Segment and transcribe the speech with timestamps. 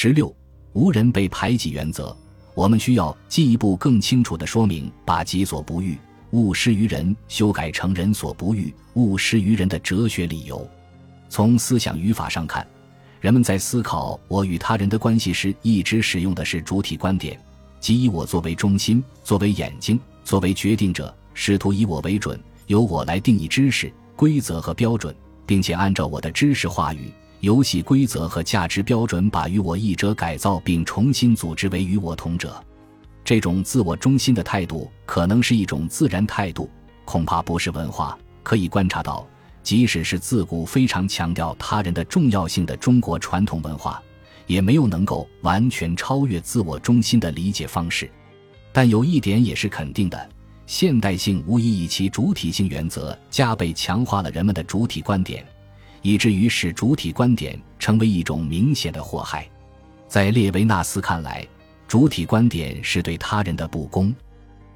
[0.00, 0.32] 十六，
[0.74, 2.16] 无人被排挤原则。
[2.54, 5.98] 我们需要进一步更清楚地说明，把己所不欲，
[6.30, 10.64] 勿施于人修改成人所不欲，勿施于人的哲学理由。
[11.28, 12.64] 从思想语法上看，
[13.20, 17.36] 人们在思考我与他人的关系时，一直使用的是主体观点，
[17.80, 25.12] 即以我作为中心，作为眼睛，作为决定者，试图以我为准，由我来定义知识、规则和标准，
[25.44, 27.10] 并且按照我的知识话语。
[27.40, 32.60] 游戏规则和价值标准把与我异者改造并重新组织为与我同者，
[33.24, 36.68] 这种自我中心的态度可能是一种自然态度，
[37.04, 38.18] 恐怕不是文化。
[38.42, 39.24] 可以观察到，
[39.62, 44.02] 即使是自古非常强调他人的重要性的中国传统文化，
[44.46, 48.10] 也没有能够完全超越自我中心的理解方式。
[48.72, 50.28] 但有一点也是肯定的：
[50.66, 55.46] 现代性无疑以其主体性原则加倍强化了人们的主体观点。
[56.02, 59.48] 以至于使主体观点成为一种明显的祸害。
[60.06, 61.46] 在列维纳斯看来，
[61.86, 64.14] 主体观点是对他人的不公，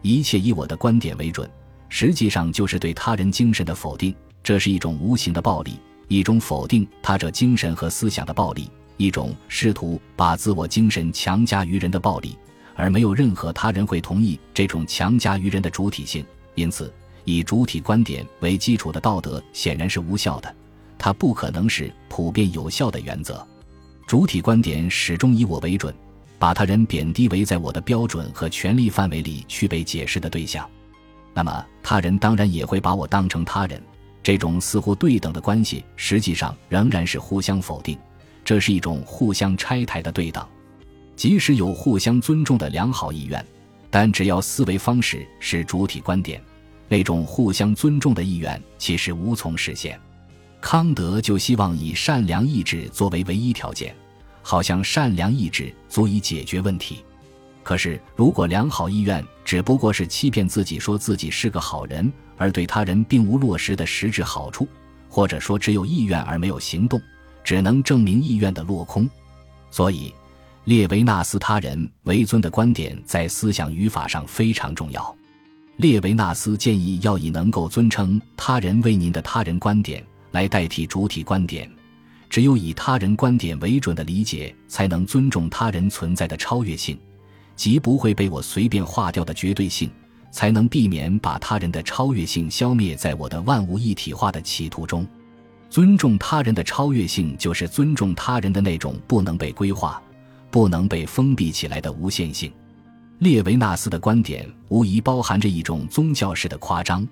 [0.03, 1.49] 一切以我的观点为准，
[1.89, 4.15] 实际上就是对他人精神的否定。
[4.43, 5.79] 这是一种无形的暴力，
[6.09, 12.37] 一种否定他者精神和思想的暴力，一种试图把自我精神强加于人的暴力，
[12.75, 16.25] 而没有任何他人会同意这种强加于人的主体性。
[16.57, 16.93] 因此，
[17.25, 20.55] 以主体观点为基础的道德显然是无效的。
[21.03, 23.45] 它不可能是普遍有效的原则，
[24.07, 25.93] 主体观点始终以我为准，
[26.39, 30.65] 把他人贬低为在我的标准和权力范围里去被解释的对象，
[31.35, 33.83] 那么他人当然也会把我当成他人。
[34.23, 37.99] 这种似乎对等的关系，实际上仍然是互相否定，
[38.45, 40.47] 这是一种互相拆台的对等。
[41.17, 43.45] 即使有互相尊重的良好意愿，
[43.91, 46.41] 但只要思维方式是主体观点，
[46.87, 50.01] 那种互相尊重的意愿其实无从实现。
[50.63, 53.95] 康德就希望以善良意志作为唯一条件，
[54.43, 57.05] 好像善良意志足以解决问题。
[57.65, 64.67] 可是，如果良好意愿只不过是欺骗自己，说自己是个好人，而对他人并无落实的实质好处，
[65.09, 67.03] 或者说只有意愿而没有行动，
[67.43, 69.07] 只能证明意愿的落空。
[69.69, 70.15] 所以，
[70.65, 75.15] 列维纳斯他人为尊的观点在思想语法上非常重要。
[75.77, 80.05] 列维纳斯建议要以能够尊称他人为您的他人观点。
[80.33, 81.71] 来代替主体观点，
[82.29, 86.99] 只有以他人观点为准的理解，才能尊重他人存在的超越性，
[87.55, 89.91] 即不会被我随便划掉的绝对性，
[90.31, 95.07] 才能避免把他人的超越性消灭在我的万物一体化的企图中。
[95.71, 100.03] 尊重他人的超越性，就是尊重他人的那种不能被规划、
[100.51, 102.53] 不能被封闭起来的无限性。
[103.21, 107.07] 列维纳斯的观点无疑包含着一种宗教式的夸张。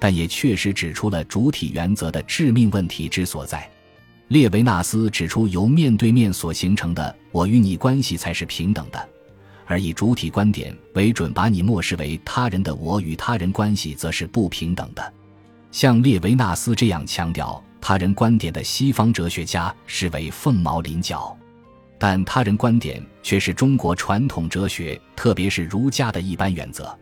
[0.00, 3.70] 但也确实指出了主体原则的致命问题之所在。
[4.28, 9.08] 列维纳斯指出，由面对面所形成的我与你关系才是平等的，
[9.66, 15.12] 而以主体观点为准把你漠视为他人的我与他人关系则是不平等的。
[15.72, 21.36] 像列维纳斯这样强调他人观点的西方哲学家视为凤毛麟角，
[21.98, 26.96] 但他人观点却是中国传统哲学，特别是儒家的一般原则。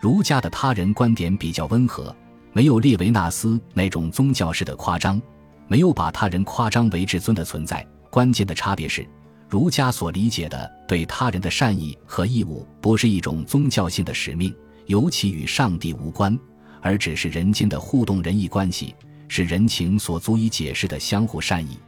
[0.00, 2.14] 儒家的他人观点比较温和。
[2.52, 5.20] 没有列维纳斯那种宗教式的夸张，
[5.68, 7.86] 没有把他人夸张为至尊的存在。
[8.10, 9.06] 关键的差别是，
[9.48, 14.54] 儒家所理解的对他人的善意和义务，不是一种宗教性的使命，
[14.86, 16.38] 尤其与上帝无关，
[16.82, 18.94] 而只是人间的互动仁义关系，
[19.28, 21.78] 是人情所足以解释的相互善意。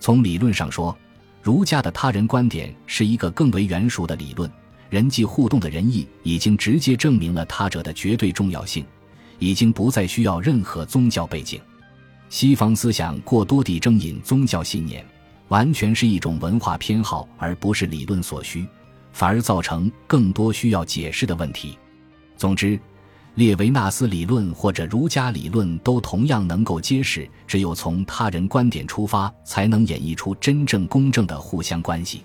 [0.00, 0.96] 从理论上说，
[1.40, 4.50] 儒家的他人观点是一个更为圆熟的理论，
[4.88, 8.84] 人际互动的仁义已经直接证明了他者的绝对重要性。
[9.40, 11.60] 已经不再需要任何宗教背景，
[12.28, 15.04] 西方思想过多地征引宗教信念，
[15.48, 18.64] 完全是一种文化偏好，而不是理论所需，
[19.12, 21.76] 反而造成更多需要解释的问题。
[22.36, 22.78] 总之，
[23.34, 32.22] 列维纳斯理论或者儒家理论都同样能够揭示，只有从他人观点出发，才能演绎出真正公正的互相关系。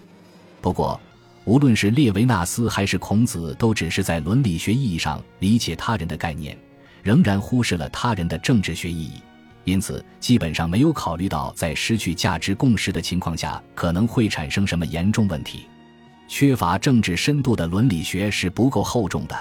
[0.62, 1.00] 不过，
[1.46, 6.58] 无论是列维纳斯还是孔子，都只是在伦理学意义上理解他人的概念。
[7.06, 9.22] 仍然忽视了他人的政治学意义，
[9.64, 15.68] 因此基本上没有考虑到在失去价值共识的情况下可能会产生什么严重问题。
[16.28, 19.38] 缺乏政治深度的伦理学是不够厚重的，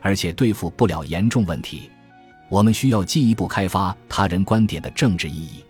[0.00, 1.88] 而且对付不了严重问题。
[2.48, 5.64] 我们需要进一步开发他人观点的政治意义。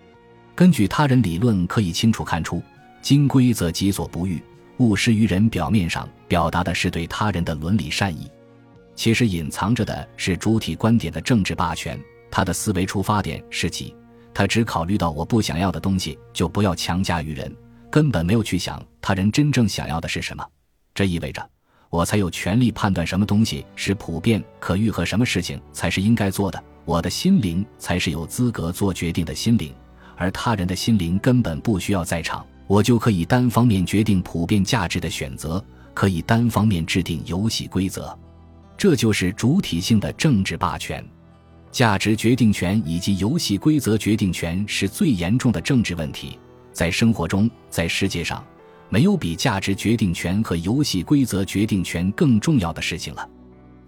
[0.55, 2.63] 根据他人理论，可以清楚看出，
[3.03, 4.43] 金规则己所不欲，
[4.79, 5.47] 勿施于人。
[5.51, 8.31] 表面上表达的是对他人的伦理善意。
[8.95, 11.99] 其实隐藏着的是主体观点的政治霸权。
[12.31, 13.95] 他的思维出发点是己，
[14.33, 17.55] 他只考虑到我不想要的东西就不要强加于人。
[17.91, 20.45] 根本没有去想他人真正想要的是什么。
[20.93, 21.49] 这意味着，
[21.91, 26.61] 我才有权利判断什么东西是普遍可遇和什么事情才是应该做的。
[26.85, 29.73] 我的心灵才是有资格做决定的心灵，
[30.17, 35.65] 而他人的心灵根本不需要在场，我就可以单方面决定普遍价值的选择，
[35.95, 38.19] 可以单方面制定游戏规则。
[38.77, 41.05] 这就是主体性的政治霸权。
[41.71, 46.39] 价值决定权以及游戏规则决定权是最严重的政治问题。
[46.73, 48.45] 在生活中，在世界上，
[48.89, 53.29] 没有比价值决定权和游戏规则决定权更重要的事情了。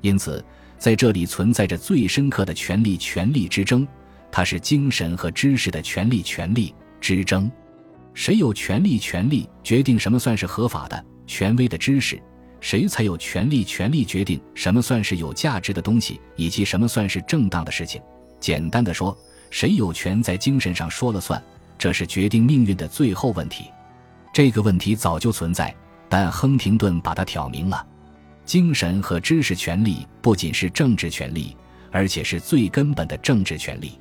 [0.01, 0.45] 因此，
[0.79, 3.87] 在这里存在着最深刻的权力权力之争，
[4.31, 7.51] 它是精神和知识的权力权力之争。
[8.15, 12.21] 谁有权力权力决定什么算是合法的、权威的知识？
[12.67, 18.03] 谁才有权利权利决定什么算是有价值的东西，以及什么算是正当的事情？
[18.41, 19.17] 简单的说，
[19.51, 21.41] 谁有权在精神上说了算？
[21.79, 23.67] 这是决定命运的最后问题。
[24.33, 25.73] 这个问题早就存在，
[26.09, 27.87] 但亨廷顿把它挑明了。
[28.45, 31.57] 精神和知识权利不仅是政治权利，
[31.93, 33.93] 而且是最根本的政治权利。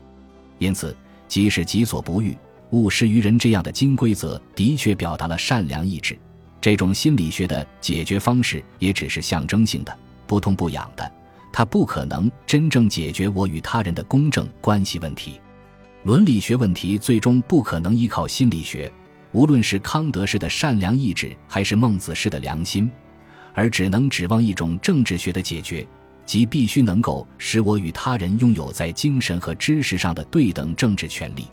[0.57, 0.97] 因此，
[1.27, 2.35] 即使己所不欲，
[2.71, 6.17] 勿施于人这样的金规则，的确表达了善良意志。
[6.65, 9.95] 这种心理学的解决方式也只是象征性的、
[10.25, 11.11] 不痛不痒的，
[11.53, 15.39] 它不可能真正解决我与他人的公正关系问题。
[16.05, 18.91] 伦理学问题最终不可能依靠心理学，
[19.31, 22.89] 无论是康德式的善良意志，还是孟子式的良心，
[23.53, 25.87] 而只能指望一种政治学的解决，
[26.25, 31.45] 即必须能够使我与他人拥有在精神和知识上的对等政治权利。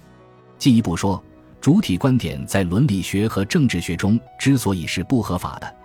[0.57, 1.23] 进一步说。
[1.63, 5.77] 主体观点在伦理学和政治学中之所以是不合法的，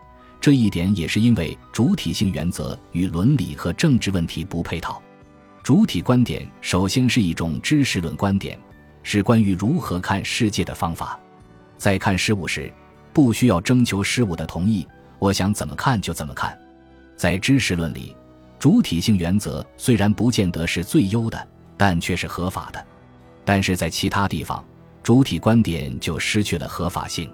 [0.42, 5.00] 这一点也是因为主体性原则与伦理和政治问题不配套。
[5.62, 8.58] 主体观点首先是一种知识论观点，
[9.04, 11.20] 是关于如何看世界的方法。
[11.78, 12.74] 在看事物时，
[13.14, 14.88] 不需要征求事物的同意，
[15.20, 16.58] 我想怎么看就怎么看。
[17.16, 18.16] 在知识论里，
[18.58, 21.48] 主体性原则虽然不见得是最优的，
[21.78, 22.84] 但却是合法的。
[23.46, 24.66] 但是在其他地方，
[25.08, 27.32] 主体观点就失去了合法性，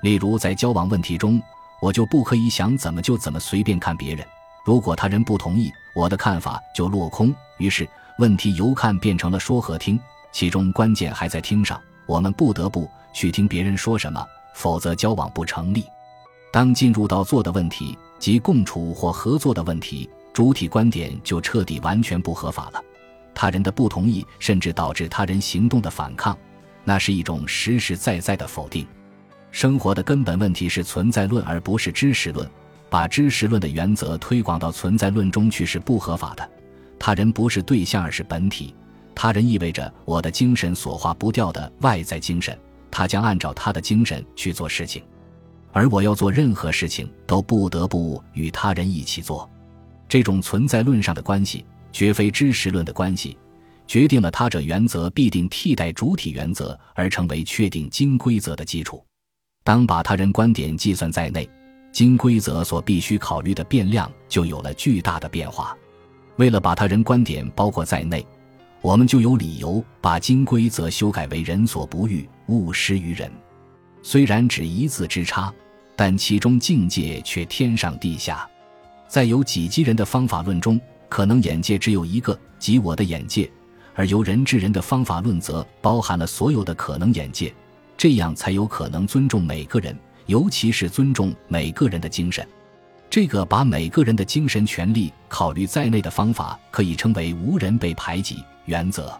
[0.00, 1.38] 例如在交往问题中，
[1.82, 4.26] 我就不可以想怎么就怎么随便看别人。
[4.64, 7.30] 如果他人不同意，我的看法就落空。
[7.58, 7.86] 于是
[8.18, 10.00] 问题由看变成了说和听，
[10.32, 11.78] 其中关键还在听上。
[12.06, 15.84] 我们不得不去听别人说什么，否则交往不成立。
[16.50, 22.82] 当进入到做的问题及共处或合作的问题，主体观点就彻底完全不合法了。
[23.34, 26.34] 他人的不同意，甚至导致他人行动的反抗。
[26.84, 28.86] 那是一种实实在在的否定。
[29.50, 32.48] 生活的根本问题是存在论，而不是知识论。
[32.88, 36.50] 把知识论的原则推广到存在论中去是不合法的。
[36.98, 38.74] 他人不是对象，而是本体。
[39.14, 42.58] 他人意味着我的精神所化不掉的外在精神，
[42.90, 45.02] 他将按照他的精神去做事情，
[45.72, 49.48] 而我要做任何事情都不得不与他人一起做。
[50.06, 53.38] 这种存在论上的关系，绝非知识论的关系。
[53.92, 59.04] 决定了他者原则必定替代主体原则而成为确定金规则的基础。
[59.62, 61.46] 当把他人观点计算在内，
[61.92, 65.76] 金规则所必须考虑的变量就有了巨大的变化。
[66.36, 68.26] 为了把他人观点包括在内，
[68.80, 73.30] 我们就有理由把金规则修改为“人所不欲，勿施于人”。
[74.02, 75.52] 虽然只一字之差，
[75.94, 78.48] 但其中境界却天上地下。
[79.06, 80.80] 在有几级人的方法论中，
[81.10, 83.46] 可能眼界只有一个，即我的眼界。
[83.94, 87.52] 而由人治人的方法论则包含了所有的可能眼界，
[87.96, 89.96] 这样才有可能尊重每个人，
[90.26, 92.46] 尤其是尊重每个人的精神。
[93.10, 99.12] 这个把每个人的精神权利考虑在内的方法，可以称为“无人被排挤”原则。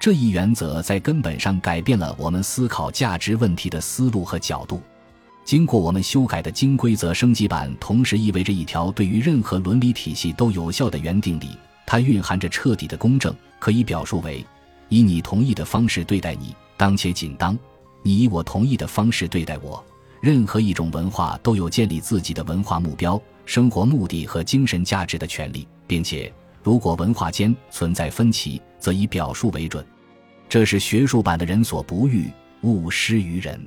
[0.00, 4.82] 这一原则在根本上改变了我们思考价值问题的思路和角度。
[5.44, 11.50] 经过我们修改的金规则升级版，同时意味着一条对于任何伦理体系都有效的原定理。
[11.86, 14.44] 它蕴含着彻底的公正，可以表述为：
[14.88, 17.56] 以你同意的方式对待你，当且仅当；
[18.02, 19.84] 你以我同意的方式对待我。
[20.20, 26.32] 任何一种文化都有建立自己的文化目标、生活目的和精神价值的权利，并且，
[26.62, 29.84] 如果文化间存在分歧，则以表述为准。
[30.48, 32.30] 这是学术版的人所不欲，
[32.62, 33.58] 勿施于人。